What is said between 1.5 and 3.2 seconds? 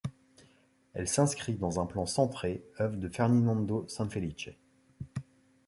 dans un plan centré, œuvre de